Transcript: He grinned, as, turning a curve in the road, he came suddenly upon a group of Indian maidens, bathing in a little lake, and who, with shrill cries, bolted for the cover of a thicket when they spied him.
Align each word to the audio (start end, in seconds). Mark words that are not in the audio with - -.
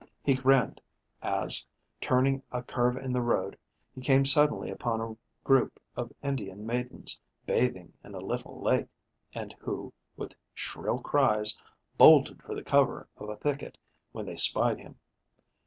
He 0.23 0.33
grinned, 0.33 0.81
as, 1.21 1.67
turning 2.01 2.41
a 2.51 2.63
curve 2.63 2.97
in 2.97 3.13
the 3.13 3.21
road, 3.21 3.55
he 3.93 4.01
came 4.01 4.25
suddenly 4.25 4.71
upon 4.71 4.99
a 4.99 5.15
group 5.43 5.79
of 5.95 6.11
Indian 6.23 6.65
maidens, 6.65 7.21
bathing 7.45 7.93
in 8.03 8.15
a 8.15 8.19
little 8.19 8.59
lake, 8.59 8.87
and 9.35 9.53
who, 9.59 9.93
with 10.17 10.33
shrill 10.55 10.97
cries, 11.01 11.61
bolted 11.99 12.41
for 12.41 12.55
the 12.55 12.63
cover 12.63 13.09
of 13.17 13.29
a 13.29 13.35
thicket 13.37 13.77
when 14.11 14.25
they 14.25 14.37
spied 14.37 14.79
him. 14.79 14.97